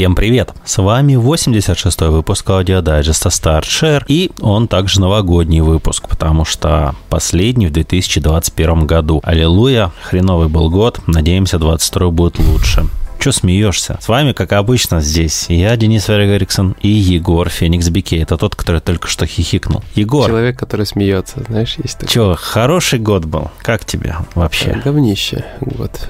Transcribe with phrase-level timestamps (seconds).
[0.00, 0.54] Всем привет!
[0.64, 7.72] С вами 86-й выпуск аудиодайджеста StartShare, и он также новогодний выпуск, потому что последний в
[7.72, 9.20] 2021 году.
[9.22, 12.86] Аллилуйя, хреновый был год, надеемся 22 будет лучше.
[13.20, 13.98] Че смеешься?
[14.00, 18.16] С вами, как обычно, здесь я, Денис Верегориксон, и Егор Феникс Бике.
[18.16, 19.84] Это тот, который только что хихикнул.
[19.94, 20.26] Егор.
[20.26, 22.08] Человек, который смеется, знаешь, есть такой.
[22.08, 23.50] Че, хороший год был?
[23.60, 24.70] Как тебе вообще?
[24.70, 26.08] А, говнище год.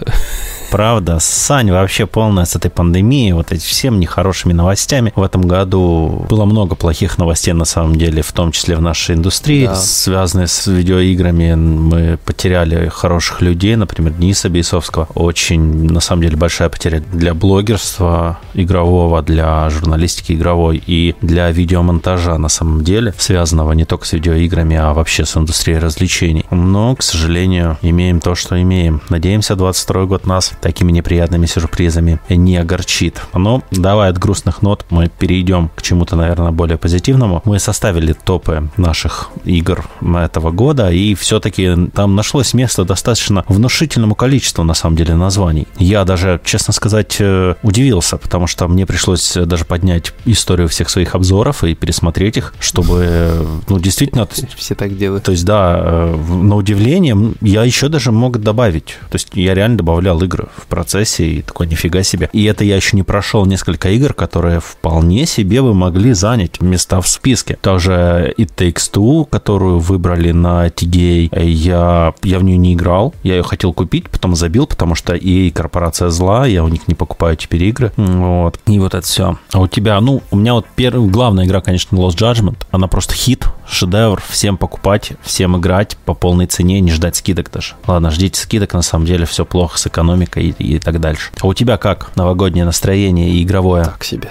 [0.70, 5.12] Правда, Сань вообще полная с этой пандемией, вот этими всем нехорошими новостями.
[5.16, 9.16] В этом году было много плохих новостей, на самом деле, в том числе в нашей
[9.16, 9.74] индустрии, да.
[9.74, 11.54] связанные с видеоиграми.
[11.54, 15.08] Мы потеряли хороших людей, например, Дениса Бейсовского.
[15.16, 22.38] Очень, на самом деле, большая потеря для блогерства игрового, для журналистики игровой и для видеомонтажа
[22.38, 26.46] на самом деле, связанного не только с видеоиграми, а вообще с индустрией развлечений.
[26.50, 29.00] Но, к сожалению, имеем то, что имеем.
[29.08, 33.20] Надеемся, 22 год нас такими неприятными сюрпризами не огорчит.
[33.34, 37.42] Но давай от грустных нот мы перейдем к чему-то, наверное, более позитивному.
[37.44, 44.64] Мы составили топы наших игр этого года, и все-таки там нашлось место достаточно внушительному количеству,
[44.64, 45.66] на самом деле, названий.
[45.78, 50.90] Я даже, честно сказать, сказать, э, удивился, потому что мне пришлось даже поднять историю всех
[50.90, 54.28] своих обзоров и пересмотреть их, чтобы, ну, действительно...
[54.56, 55.24] Все так делают.
[55.24, 58.96] То есть, да, э, на удивление я еще даже мог добавить.
[59.10, 62.28] То есть, я реально добавлял игры в процессе, и такой, нифига себе.
[62.32, 67.00] И это я еще не прошел несколько игр, которые вполне себе вы могли занять места
[67.00, 67.56] в списке.
[67.62, 73.36] Также It Takes Two, которую выбрали на TGA, я, я в нее не играл, я
[73.36, 76.94] ее хотел купить, потом забил, потому что EA корпорация зла, я у них них не
[76.94, 77.92] покупаю теперь игры.
[77.96, 78.58] Вот.
[78.66, 79.38] И вот это все.
[79.52, 82.56] А у тебя, ну, у меня вот первая, главная игра, конечно, Lost Judgment.
[82.70, 84.22] Она просто хит, шедевр.
[84.28, 87.74] Всем покупать, всем играть по полной цене, не ждать скидок даже.
[87.86, 91.30] Ладно, ждите скидок, на самом деле все плохо с экономикой и, и так дальше.
[91.40, 92.10] А у тебя как?
[92.16, 93.84] Новогоднее настроение и игровое?
[93.84, 94.30] Так себе.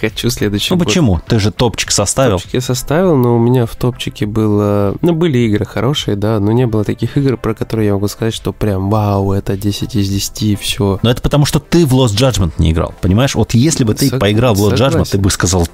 [0.00, 0.86] Хочу следующий Ну год.
[0.86, 1.20] почему?
[1.26, 2.38] Ты же топчик составил.
[2.38, 4.94] Топчик я составил, но у меня в топчике было...
[5.00, 8.34] Ну, были игры хорошие, да, но не было таких игр, про которые я могу сказать,
[8.34, 10.98] что прям вау, это 10 из 10, и все.
[11.02, 13.34] Но это потому, что ты в Lost Judgment не играл, понимаешь?
[13.34, 14.20] Вот если бы ты Сог...
[14.20, 15.00] поиграл в Lost Согласен.
[15.00, 15.68] Judgment, ты бы сказал,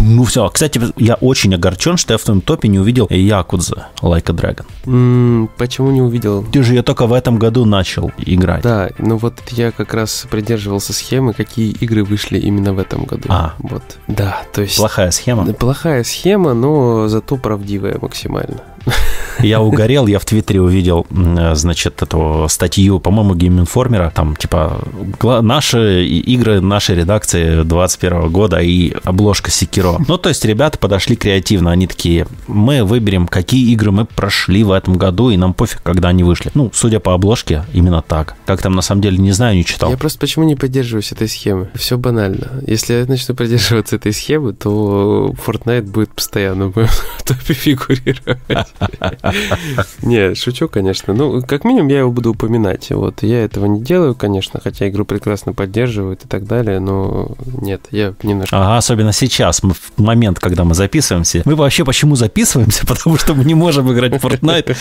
[0.00, 0.48] ну все.
[0.48, 4.64] Кстати, я очень огорчен, что я в твоем топе не увидел Якудза Like a Dragon.
[4.86, 6.44] М-м, почему не увидел?
[6.44, 8.62] Ты же ее только в этом году начал играть.
[8.62, 13.26] Да, ну вот я как раз придерживался схемы, какие игры вышли именно в этом году.
[13.28, 13.54] А.
[13.58, 13.82] Вот.
[14.08, 14.76] Да, то есть...
[14.76, 15.52] Плохая схема?
[15.52, 18.62] Плохая схема, но зато правдивая максимально.
[19.40, 21.06] Я угорел, я в Твиттере увидел,
[21.54, 24.80] значит, эту статью, по-моему, Informer, там, типа,
[25.42, 29.98] наши игры, нашей редакции 21 года и обложка Секиро.
[30.06, 34.72] Ну, то есть ребята подошли креативно, они такие, мы выберем, какие игры мы прошли в
[34.72, 36.50] этом году, и нам пофиг, когда они вышли.
[36.54, 38.34] Ну, судя по обложке, именно так.
[38.46, 39.90] Как там, на самом деле, не знаю, не читал.
[39.90, 41.70] Я просто почему не поддерживаюсь этой схемы?
[41.74, 42.62] Все банально.
[42.66, 46.74] Если я начну придерживаться этой схемы, то Fortnite будет постоянно в
[47.24, 48.38] топе фигурировать.
[50.02, 51.14] Не, шучу, конечно.
[51.14, 52.90] Ну, как минимум, я его буду упоминать.
[52.90, 57.82] Вот, я этого не делаю, конечно, хотя игру прекрасно поддерживают и так далее, но нет,
[57.90, 58.56] я немножко...
[58.56, 61.42] Ага, особенно сейчас, в момент, когда мы записываемся.
[61.44, 62.86] Мы вообще почему записываемся?
[62.86, 64.76] Потому что мы не можем играть в Fortnite.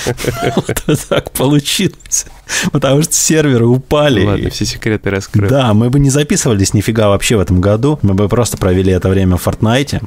[0.55, 2.25] Вот так получилось.
[2.71, 4.25] Потому что серверы упали.
[4.25, 5.49] Ладно, все секреты раскрою.
[5.49, 7.99] Да, мы бы не записывались нифига вообще в этом году.
[8.01, 10.03] Мы бы просто провели это время в Fortnite.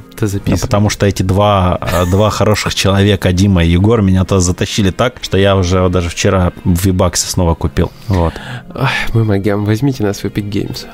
[0.61, 5.37] Потому что эти два, два хороших человека, Дима и Егор, меня то затащили так, что
[5.37, 7.91] я уже даже вчера в Вибаксе снова купил.
[8.07, 8.33] Вот.
[8.75, 10.85] Ой, мы могем, возьмите нас в Epic Games.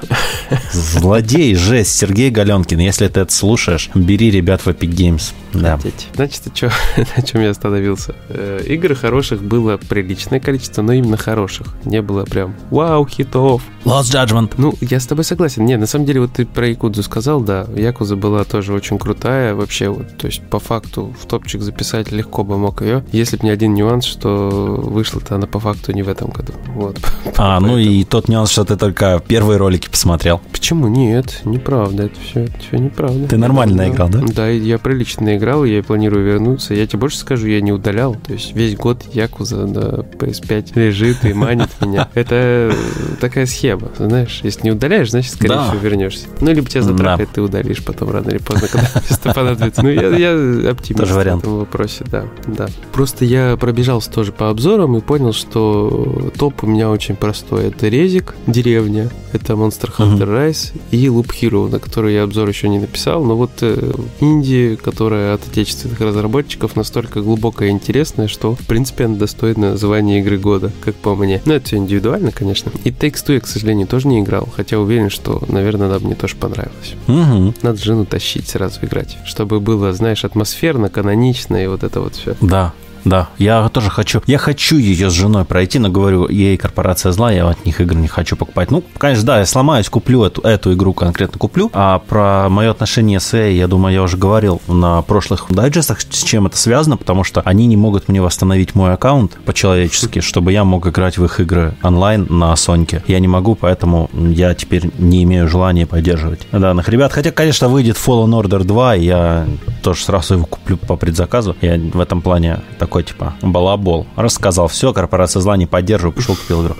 [0.71, 5.33] Злодей, жесть, Сергей Галенкин, если ты это слушаешь, бери ребят в Epic Games.
[5.53, 5.79] Да.
[6.15, 6.71] Значит, что,
[7.15, 8.15] на чем я остановился?
[8.29, 11.67] Э, игр хороших было приличное количество, но именно хороших.
[11.85, 13.61] Не было прям вау, хитов.
[13.85, 14.53] Lost Judgment.
[14.57, 15.65] Ну, я с тобой согласен.
[15.65, 17.67] Не, на самом деле, вот ты про Якудзу сказал, да.
[17.75, 19.89] Якуза была тоже очень крутая вообще.
[19.89, 23.03] Вот, то есть, по факту, в топчик записать легко бы мог ее.
[23.23, 24.49] Если бы не один нюанс, что
[24.83, 26.51] вышла-то она по факту не в этом году.
[26.75, 26.99] Вот.
[27.35, 30.39] А, ну и тот нюанс, что ты только первые ролики посмотрел.
[30.51, 30.87] Почему?
[30.87, 32.03] Нет, неправда.
[32.03, 33.27] Это все, это все неправда.
[33.27, 34.19] Ты нормально играл, да?
[34.21, 36.75] Да, я прилично играл, я планирую вернуться.
[36.75, 38.15] Я тебе больше скажу, я не удалял.
[38.15, 42.07] То есть весь год Якуза на PS5 лежит и манит меня.
[42.13, 42.71] Это
[43.19, 44.41] такая схема, знаешь.
[44.43, 46.27] Если не удаляешь, значит, скорее всего, вернешься.
[46.39, 49.81] Ну, либо тебя затрахает, ты удалишь потом рано или поздно, когда понадобится.
[49.81, 52.25] Ну, я, я оптимист в этом вопросе, да.
[52.47, 52.67] да.
[52.91, 57.67] Просто Просто я пробежался тоже по обзорам и понял, что топ у меня очень простой.
[57.67, 60.49] Это Резик, деревня, это Monster Hunter uh-huh.
[60.49, 63.23] Rise и Loop Hero, на который я обзор еще не написал.
[63.23, 69.05] Но вот э, инди, которая от отечественных разработчиков, настолько глубокая и интересная, что, в принципе,
[69.05, 71.39] она достойна звания игры года, как по мне.
[71.45, 72.71] Но это все индивидуально, конечно.
[72.83, 76.15] И Takes Two я, к сожалению, тоже не играл, хотя уверен, что, наверное, она мне
[76.15, 76.95] тоже понравилась.
[77.07, 77.53] Угу.
[77.61, 82.35] Надо жену тащить сразу играть, чтобы было, знаешь, атмосферно, канонично и вот это вот все.
[82.41, 82.73] Да,
[83.05, 84.21] да, я тоже хочу.
[84.25, 87.95] Я хочу ее с женой пройти, но говорю, ей корпорация зла, я от них игр
[87.95, 88.71] не хочу покупать.
[88.71, 91.69] Ну, конечно, да, я сломаюсь, куплю эту, эту игру конкретно куплю.
[91.73, 96.23] А про мое отношение с EA, я думаю, я уже говорил на прошлых дайджестах, с
[96.23, 100.63] чем это связано, потому что они не могут мне восстановить мой аккаунт по-человечески, чтобы я
[100.63, 103.03] мог играть в их игры онлайн на Соньке.
[103.07, 107.11] Я не могу, поэтому я теперь не имею желания поддерживать данных ребят.
[107.11, 109.47] Хотя, конечно, выйдет Fallen Order 2, и я
[109.81, 111.55] тоже сразу его куплю по предзаказу.
[111.61, 114.05] Я в этом плане так такой, типа, балабол.
[114.15, 116.75] Рассказал все, корпорация зла не поддерживаю, пошел купил игру.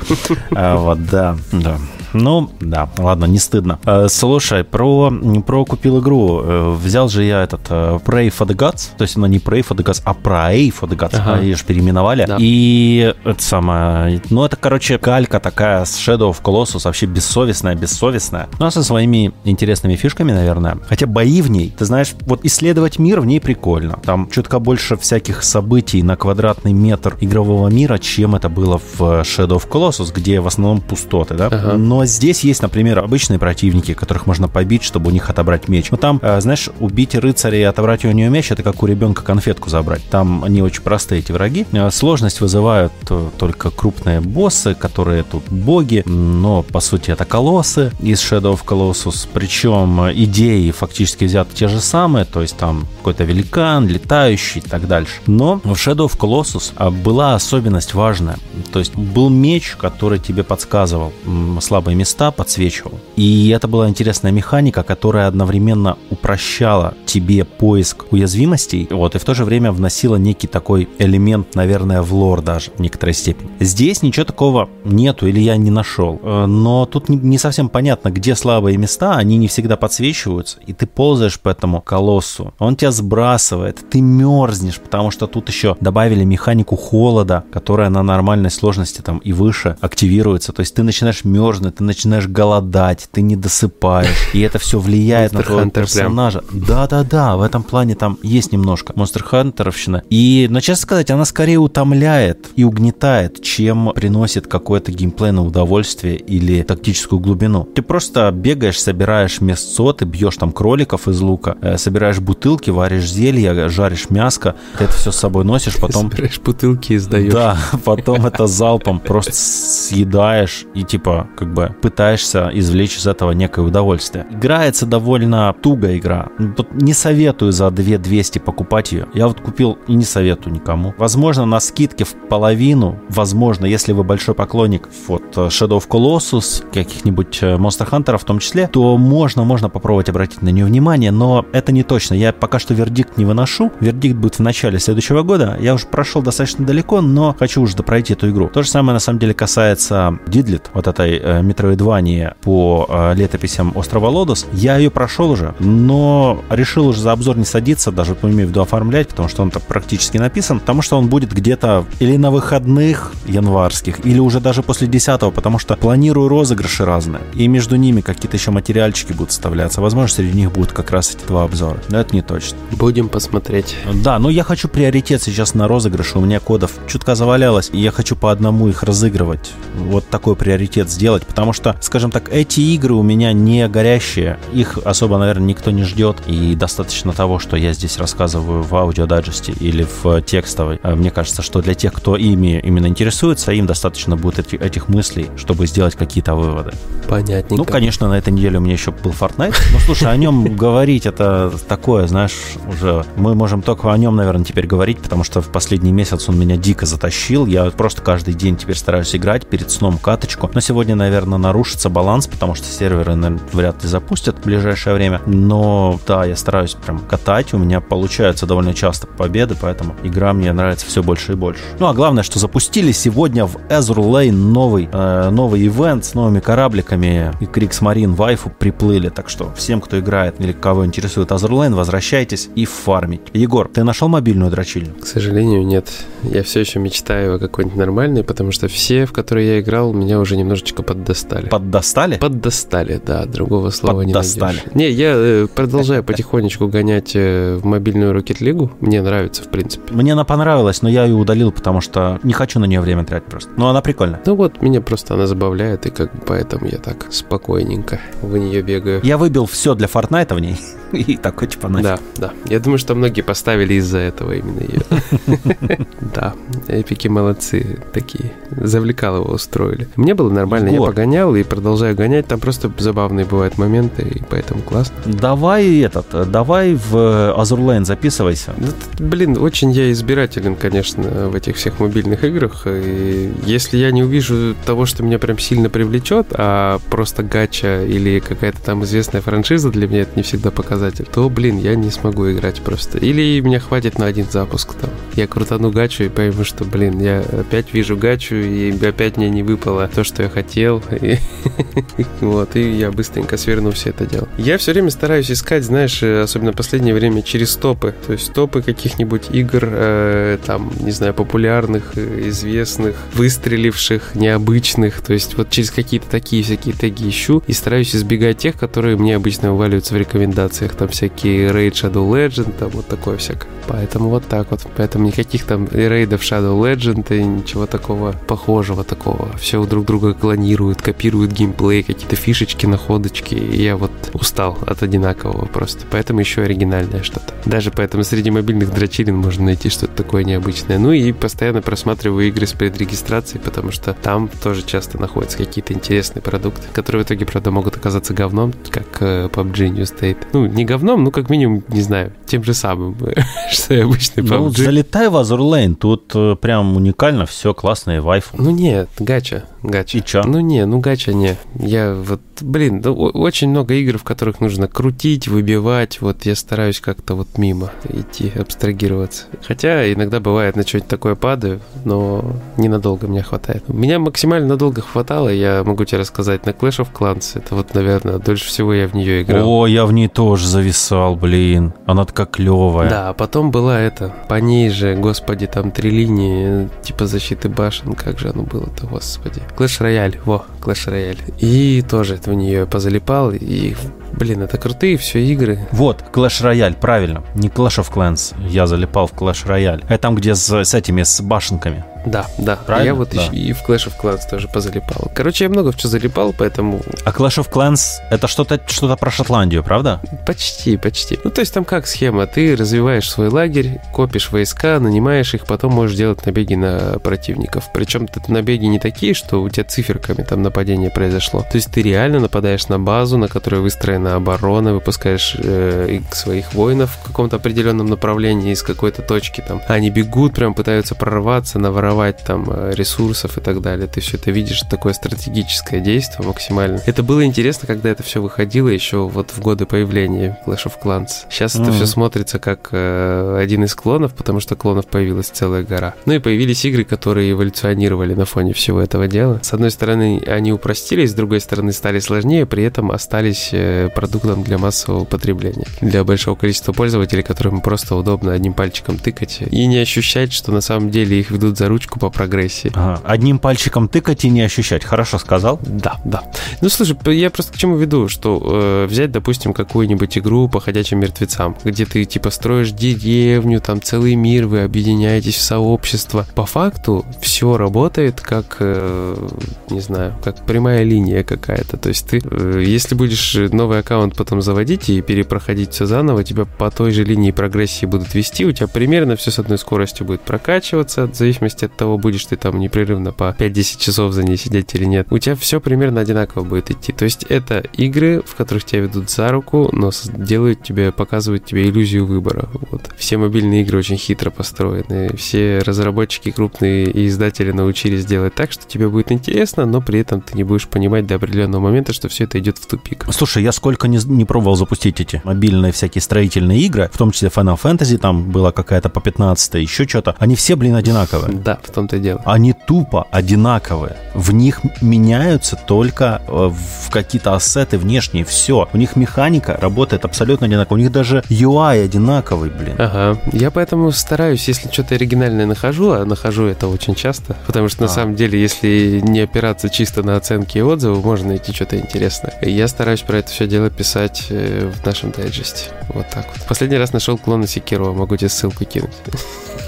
[0.51, 1.77] А, вот, да, да.
[2.13, 3.80] Ну, да, ладно, не стыдно.
[3.86, 5.12] Э, слушай, про,
[5.45, 6.42] про купил игру.
[6.44, 9.65] Э, взял же я этот э, Pray for the Gods, то есть она не Pray
[9.68, 11.19] for the Gods, а Pray for the Gods.
[11.19, 11.42] Ага.
[11.42, 12.25] Ее же переименовали.
[12.25, 12.38] Да.
[12.39, 14.21] И это самое...
[14.30, 18.48] Ну, это, короче, калька такая с Shadow of Colossus, вообще бессовестная, бессовестная.
[18.59, 20.77] Ну, а со своими интересными фишками, наверное.
[20.88, 24.00] Хотя бои в ней, ты знаешь, вот исследовать мир в ней прикольно.
[24.04, 29.57] Там чутка больше всяких событий на квадратный метр игрового мира, чем это было в Shadow
[29.57, 31.48] of Colossus, где в основном пустоты, да?
[31.48, 31.74] Ага.
[31.77, 35.91] Но здесь есть, например, обычные противники, которых можно побить, чтобы у них отобрать меч.
[35.91, 39.23] Но там, э, знаешь, убить рыцаря и отобрать у него меч, это как у ребенка
[39.23, 40.03] конфетку забрать.
[40.09, 41.65] Там они очень простые, эти враги.
[41.71, 47.91] Э, сложность вызывают э, только крупные боссы, которые тут боги, но, по сути, это колоссы
[48.00, 49.27] из Shadow of Colossus.
[49.31, 54.88] Причем идеи фактически взяты те же самые, то есть там какой-то великан, летающий и так
[54.88, 55.13] дальше.
[55.27, 58.38] Но в Shadow of Colossus была особенность важная.
[58.71, 61.13] То есть был меч, который тебе подсказывал
[61.61, 63.00] слабые слабые места подсвечивал.
[63.16, 69.34] И это была интересная механика, которая одновременно упрощала тебе поиск уязвимостей, вот, и в то
[69.34, 73.50] же время вносила некий такой элемент, наверное, в лор даже в некоторой степени.
[73.60, 78.36] Здесь ничего такого нету или я не нашел, э, но тут не совсем понятно, где
[78.36, 83.90] слабые места, они не всегда подсвечиваются, и ты ползаешь по этому колоссу, он тебя сбрасывает,
[83.92, 89.34] ты мерзнешь, потому что тут еще добавили механику холода, которая на нормальной сложности там и
[89.34, 94.59] выше активируется, то есть ты начинаешь мерзнуть, ты начинаешь голодать, ты не досыпаешь, и это
[94.59, 96.44] все влияет на твоего персонажа.
[96.51, 100.03] Да-да-да, в этом плане там есть немножко Monster Hunter'овщина.
[100.09, 106.63] И, но честно сказать, она скорее утомляет и угнетает, чем приносит какое-то геймплейное удовольствие или
[106.63, 107.65] тактическую глубину.
[107.65, 113.09] Ты просто бегаешь, собираешь мясо, ты бьешь там кроликов из лука, э, собираешь бутылки, варишь
[113.09, 116.03] зелья, жаришь мяско, ты это все с собой носишь, потом...
[116.12, 117.33] Собираешь бутылки и сдаешь.
[117.33, 123.62] Да, потом это залпом просто съедаешь и типа как бы пытаешься извлечь из этого некое
[123.62, 124.25] удовольствие.
[124.31, 126.30] Играется довольно туго игра.
[126.56, 129.07] Тут не советую за 2200 покупать ее.
[129.13, 130.94] Я вот купил и не советую никому.
[130.98, 137.39] Возможно, на скидке в половину, возможно, если вы большой поклонник вот Shadow of Colossus, каких-нибудь
[137.42, 141.45] э, Monster Hunter в том числе, то можно, можно попробовать обратить на нее внимание, но
[141.51, 142.16] это не точно.
[142.16, 143.71] Я пока что вердикт не выношу.
[143.80, 145.57] Вердикт будет в начале следующего года.
[145.59, 148.50] Я уже прошел достаточно далеко, но хочу уже пройти эту игру.
[148.50, 153.71] То же самое на самом деле касается Дидлит, вот этой э, Metroidvania по э, летописям
[153.75, 154.47] острова Лодос.
[154.54, 158.61] Я ее прошел уже, но решил уже за обзор не садиться, даже имею в виду
[158.61, 163.13] оформлять, потому что он так практически написан, потому что он будет где-то или на выходных
[163.25, 168.37] январских, или уже даже после 10 потому что планирую розыгрыши разные, и между ними какие-то
[168.37, 169.81] еще материальчики будут вставляться.
[169.81, 171.80] Возможно, среди них будут как раз эти два обзора.
[171.89, 172.57] Но это не точно.
[172.71, 173.75] Будем посмотреть.
[174.04, 176.18] Да, но я хочу приоритет сейчас на розыгрыше.
[176.18, 179.51] У меня кодов чутка завалялось, и я хочу по одному их разыгрывать.
[179.75, 184.40] Вот такой приоритет сделать, потому потому что, скажем так, эти игры у меня не горящие,
[184.54, 189.52] их особо, наверное, никто не ждет, и достаточно того, что я здесь рассказываю в аудиодайджесте
[189.52, 190.80] или в текстовой.
[190.83, 194.88] А мне кажется, что для тех, кто ими именно интересуется, им достаточно будет эти, этих
[194.88, 196.71] мыслей, чтобы сделать какие-то выводы.
[197.09, 197.56] Понятненько.
[197.56, 201.06] Ну, конечно, на этой неделе у меня еще был Fortnite, но, слушай, о нем говорить
[201.06, 202.38] это такое, знаешь,
[202.69, 206.40] уже мы можем только о нем, наверное, теперь говорить, потому что в последний месяц он
[206.40, 210.95] меня дико затащил, я просто каждый день теперь стараюсь играть перед сном каточку, но сегодня,
[210.95, 215.21] наверное, наверное, нарушится баланс, потому что серверы, наверное, вряд ли запустят в ближайшее время.
[215.25, 217.54] Но да, я стараюсь прям катать.
[217.54, 221.61] У меня получаются довольно часто победы, поэтому игра мне нравится все больше и больше.
[221.80, 226.40] Ну а главное, что запустили сегодня в Azure Lane новый, э, новый ивент с новыми
[226.40, 227.31] корабликами.
[227.40, 229.09] И Крикс Марин Вайфу приплыли.
[229.09, 233.21] Так что всем, кто играет или кого интересует Azure Lane, возвращайтесь и фармить.
[233.33, 234.94] Егор, ты нашел мобильную дрочильню?
[234.95, 235.90] К сожалению, нет.
[236.23, 240.19] Я все еще мечтаю о какой-нибудь нормальной, потому что все, в которые я играл, меня
[240.19, 240.83] уже немножечко
[241.23, 241.49] поддостали.
[241.49, 242.18] Поддостали?
[242.18, 244.53] Поддостали, да, другого слова Поддостали.
[244.53, 244.75] не найдешь.
[244.75, 248.69] Не, я э, продолжаю потихонечку гонять э, в мобильную Rocket League.
[248.80, 249.94] Мне нравится, в принципе.
[249.94, 253.27] Мне она понравилась, но я ее удалил, потому что не хочу на нее время тратить
[253.30, 253.51] просто.
[253.57, 254.21] Но она прикольная.
[254.25, 258.61] Ну вот, меня просто она забавляет, и как бы поэтому я так спокойненько в нее
[258.61, 259.01] бегаю.
[259.03, 260.57] Я выбил все для Фортнайта в ней.
[260.94, 261.83] И такой, типа, нафиг.
[261.83, 262.33] Да, да.
[262.45, 264.81] Я думаю, что многие поставили из-за этого именно ее.
[266.13, 266.33] Да,
[266.68, 268.31] эпики молодцы такие.
[268.51, 269.87] Завлекалово устроили.
[269.95, 272.27] Мне было нормально, я погонял и продолжаю гонять.
[272.27, 274.95] Там просто забавные бывают моменты, и поэтому классно.
[275.05, 278.53] Давай этот, давай в Azure Lane записывайся.
[278.99, 282.65] Блин, очень я избирателен, конечно, в этих всех мобильных играх.
[282.65, 288.19] И если я не увижу того, что меня прям сильно привлечет, а просто гача или
[288.19, 292.31] какая-то там известная франшиза для меня это не всегда показатель, то, блин, я не смогу
[292.31, 292.97] играть просто.
[292.97, 294.89] Или меня хватит на один запуск там.
[295.15, 299.43] Я крутану гачу и пойму, что, блин, я опять вижу гачу, и опять мне не
[299.43, 300.81] выпало то, что я хотел.
[302.22, 304.28] Вот, и я быстренько сверну все это дело.
[304.38, 307.94] Я все время стараюсь искать, знаешь, особенно в последнее время, через топы.
[308.06, 315.02] То есть топы каких-нибудь игр, э, там, не знаю, популярных, известных, выстреливших, необычных.
[315.02, 319.16] То есть вот через какие-то такие всякие теги ищу и стараюсь избегать тех, которые мне
[319.16, 320.76] обычно вываливаются в рекомендациях.
[320.76, 323.50] Там всякие Raid Shadow Legend, там вот такое всякое.
[323.68, 324.62] Поэтому вот так вот.
[324.76, 329.36] Поэтому никаких там рейдов Shadow Legend и ничего такого похожего такого.
[329.38, 333.33] Все друг друга клонируют, копируют геймплей, какие-то фишечки, находочки.
[333.33, 335.85] И я вот устал от одинакового просто.
[335.90, 337.33] Поэтому еще оригинальное что-то.
[337.45, 340.78] Даже поэтому среди мобильных дрочилин можно найти что-то такое необычное.
[340.78, 346.21] Ну и постоянно просматриваю игры с предрегистрацией, потому что там тоже часто находятся какие-то интересные
[346.21, 350.18] продукты, которые в итоге, правда, могут оказаться говном, как PUBG New State.
[350.31, 352.95] Ну, не говном, ну, как минимум, не знаю, тем же самым,
[353.52, 354.38] что и обычный PUBG.
[354.38, 358.35] Ну, залетай в Azure Lane, тут э, прям уникально, все классное, вайфу.
[358.38, 359.97] Ну нет, гача, гача.
[359.97, 360.23] И чё?
[360.23, 361.37] Ну не, ну гача не.
[361.55, 366.79] Я вот, блин, да, очень много игр, в которых нужно крутить, выбивать, вот я стараюсь
[366.79, 369.25] как-то вот мимо идти, абстрагироваться.
[369.45, 372.23] Хотя иногда бывает на что-нибудь такое падаю, но
[372.57, 373.67] ненадолго мне хватает.
[373.69, 377.31] Меня максимально надолго хватало, я могу тебе рассказать, на Clash of Clans.
[377.35, 379.47] Это вот, наверное, дольше всего я в нее играл.
[379.47, 381.73] О, я в ней тоже зависал, блин.
[381.85, 382.89] Она такая клевая.
[382.89, 387.93] Да, а потом была это, по ней же, господи, там три линии, типа защиты башен,
[387.93, 389.41] как же оно было-то, господи.
[389.56, 391.33] Clash Royale, во, Clash Royale.
[391.40, 393.76] И тоже в нее позалипал, и
[394.13, 395.59] Блин, это крутые все игры.
[395.71, 397.23] Вот, Clash Royale, правильно.
[397.35, 398.35] Не Clash of Clans.
[398.47, 399.83] Я залипал в Clash Royale.
[399.89, 401.83] Это там, где с, с этими, с башенками.
[402.05, 402.57] Да, да.
[402.57, 402.87] Правильно?
[402.87, 403.25] Я вот да.
[403.31, 405.09] и в Clash of Clans тоже позалипал.
[405.13, 406.81] Короче, я много в что залипал, поэтому...
[407.05, 410.01] А Clash of Clans это что-то что про Шотландию, правда?
[410.25, 411.19] Почти, почти.
[411.23, 412.27] Ну, то есть там как схема?
[412.27, 417.69] Ты развиваешь свой лагерь, копишь войска, нанимаешь их, потом можешь делать набеги на противников.
[417.73, 421.41] Причем это набеги не такие, что у тебя циферками там нападение произошло.
[421.41, 423.61] То есть ты реально нападаешь на базу, на которой
[424.04, 429.62] выстроена оборона, выпускаешь э, своих воинов в каком-то определенном направлении из какой-то точки там.
[429.68, 433.88] Они бегут, прям пытаются прорваться, наворовать воровать там э, ресурсов и так далее.
[433.88, 436.80] Ты все это видишь, такое стратегическое действие максимально.
[436.86, 441.26] Это было интересно, когда это все выходило еще вот в годы появления Clash of Clans.
[441.30, 441.64] Сейчас mm-hmm.
[441.64, 445.94] это все смотрится как э, один из клонов, потому что клонов появилась целая гора.
[446.06, 449.40] Ну и появились игры, которые эволюционировали на фоне всего этого дела.
[449.42, 454.44] С одной стороны, они упростились, с другой стороны, стали сложнее, при этом остались э, продуктом
[454.44, 455.68] для массового потребления.
[455.81, 460.62] Для большого количества пользователей, которым просто удобно одним пальчиком тыкать и не ощущать, что на
[460.62, 462.71] самом деле их ведут за ручку по прогрессии.
[462.73, 463.02] Ага.
[463.04, 464.83] Одним пальчиком тыкать и не ощущать.
[464.83, 465.59] Хорошо сказал?
[465.64, 466.23] Да, да.
[466.62, 471.00] Ну, слушай, я просто к чему веду, что э, взять, допустим, какую-нибудь игру по ходячим
[471.00, 476.26] мертвецам, где ты, типа, строишь деревню, там целый мир, вы объединяетесь в сообщество.
[476.35, 479.30] По факту все работает как, э,
[479.69, 481.78] не знаю, как прямая линия какая-то.
[481.78, 486.45] То есть ты, э, если будешь новый аккаунт потом заводить и перепроходить все заново, тебя
[486.45, 490.21] по той же линии прогрессии будут вести, у тебя примерно все с одной скоростью будет
[490.21, 494.73] прокачиваться, в зависимости от того, будешь ты там непрерывно по 5-10 часов за ней сидеть
[494.73, 495.07] или нет.
[495.11, 496.94] У тебя все примерно одинаково будет идти.
[496.94, 501.69] То есть это игры, в которых тебя ведут за руку, но делают тебе, показывают тебе
[501.69, 502.49] иллюзию выбора.
[502.71, 502.90] Вот.
[502.97, 505.16] Все мобильные игры очень хитро построены.
[505.18, 510.21] Все разработчики крупные и издатели научились делать так, что тебе будет интересно, но при этом
[510.21, 513.06] ты не будешь понимать до определенного момента, что все это идет в тупик.
[513.12, 517.30] Слушай, я сколько не, не пробовал запустить эти мобильные всякие строительные игры, в том числе
[517.30, 520.15] Final Fantasy, там была какая-то по 15 еще что-то.
[520.19, 521.34] Они все, блин, одинаковые.
[521.43, 522.21] Да, в том-то и дело.
[522.25, 523.97] Они тупо одинаковые.
[524.13, 528.69] В них меняются только э, в какие-то ассеты внешние, все.
[528.71, 530.75] У них механика работает абсолютно одинаково.
[530.75, 532.75] У них даже UI одинаковый, блин.
[532.77, 533.19] Ага.
[533.34, 537.88] Я поэтому стараюсь, если что-то оригинальное нахожу, а нахожу это очень часто, потому что на
[537.88, 537.89] а.
[537.89, 542.34] самом деле, если не опираться чисто на оценки и отзывы, можно найти что-то интересное.
[542.41, 545.69] Я стараюсь про это все дело писать э, в нашем дайджесте.
[545.89, 546.47] Вот так вот.
[546.47, 548.91] Последний раз нашел клона Секирова, могу тебе ссылку кинуть.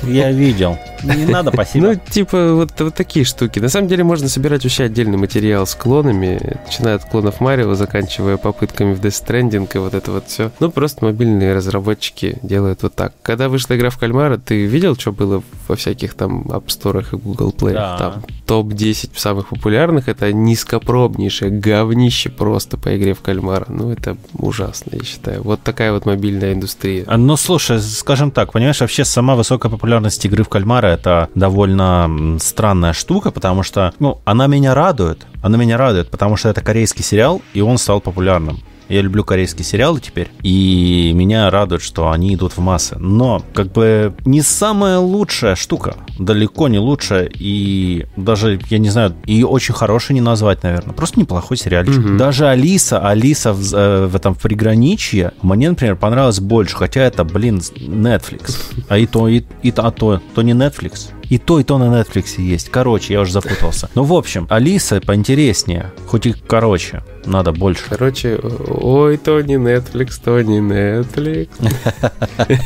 [0.03, 0.77] Я видел.
[1.03, 1.87] Не надо, спасибо.
[1.87, 3.59] Ну, типа, вот, вот такие штуки.
[3.59, 8.37] На самом деле можно собирать вообще отдельный материал с клонами, начиная от клонов Марио, заканчивая
[8.37, 10.51] попытками в Death Stranding и вот это вот все.
[10.59, 13.13] Ну, просто мобильные разработчики делают вот так.
[13.21, 17.15] Когда вышла игра в кальмара, ты видел, что было во всяких там App Store и
[17.15, 17.73] Google Play?
[17.73, 17.97] Да.
[17.97, 23.65] Там топ-10 самых популярных, это низкопробнейшее говнище просто по игре в кальмара.
[23.69, 25.43] Ну, это ужасно, я считаю.
[25.43, 27.05] Вот такая вот мобильная индустрия.
[27.05, 32.93] Ну, слушай, скажем так, понимаешь, вообще сама высокая популярность игры в кальмара это довольно странная
[32.93, 37.41] штука, потому что, ну, она меня радует, она меня радует, потому что это корейский сериал,
[37.53, 38.59] и он стал популярным.
[38.89, 42.97] Я люблю корейские сериалы теперь, и меня радует, что они идут в массы.
[42.99, 45.95] Но, как бы, не самая лучшая штука.
[46.19, 50.93] Далеко не лучшая, и даже, я не знаю, и очень хороший не назвать, наверное.
[50.93, 52.05] Просто неплохой сериальчик.
[52.05, 52.17] Угу.
[52.17, 57.57] Даже Алиса, Алиса в, э, в этом приграничье, мне, например, понравилось больше, хотя это, блин,
[57.57, 58.55] Netflix.
[58.87, 61.09] А и то, и, и а то, то не Netflix.
[61.29, 62.69] И то, и то на Netflix есть.
[62.69, 63.89] Короче, я уже запутался.
[63.95, 67.03] Ну, в общем, Алиса поинтереснее, хоть и короче.
[67.25, 67.83] Надо больше.
[67.89, 71.49] Короче, ой, то не Netflix, то не Netflix.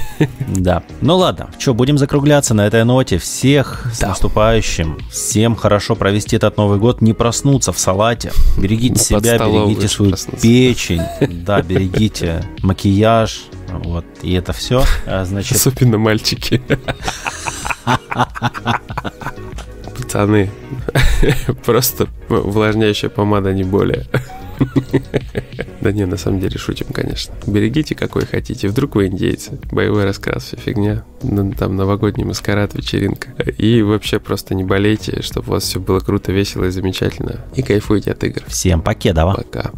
[0.47, 0.83] Да.
[1.01, 3.17] Ну ладно, что, будем закругляться на этой ноте.
[3.17, 4.97] Всех с наступающим.
[5.09, 8.31] Всем хорошо провести этот Новый год, не проснуться в салате.
[8.57, 11.01] Берегите себя, берегите свою печень.
[11.29, 13.45] Да, берегите макияж.
[13.71, 14.83] Вот, и это все.
[15.05, 15.57] А, значит...
[15.57, 16.61] Особенно мальчики.
[19.97, 20.49] Пацаны,
[21.65, 24.05] просто увлажняющая помада, не более.
[25.81, 27.33] Да не, на самом деле шутим, конечно.
[27.47, 28.67] Берегите, какой хотите.
[28.67, 29.57] Вдруг вы индейцы.
[29.71, 31.05] Боевой раскрас, вся фигня.
[31.57, 33.29] Там новогодний маскарад, вечеринка.
[33.57, 37.45] И вообще просто не болейте, чтобы у вас все было круто, весело и замечательно.
[37.55, 38.41] И кайфуйте от игр.
[38.47, 39.35] Всем покедова.
[39.35, 39.71] Пока.